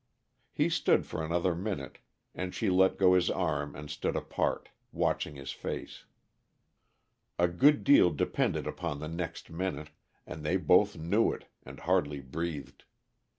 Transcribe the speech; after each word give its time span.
He 0.51 0.67
stood 0.67 1.05
for 1.05 1.23
another 1.23 1.53
minute, 1.53 1.99
and 2.33 2.55
she 2.55 2.71
let 2.71 2.97
go 2.97 3.13
his 3.13 3.29
arm 3.29 3.75
and 3.75 3.87
stood 3.87 4.15
apart, 4.15 4.69
watching 4.91 5.35
his 5.35 5.51
face. 5.51 6.05
A 7.37 7.47
good 7.47 7.83
deal 7.83 8.09
depended 8.09 8.65
upon 8.65 8.97
the 8.97 9.07
next 9.07 9.51
minute, 9.51 9.91
and 10.25 10.43
they 10.43 10.57
both 10.57 10.97
knew 10.97 11.31
it, 11.31 11.45
and 11.61 11.81
hardly 11.81 12.19
breathed. 12.19 12.83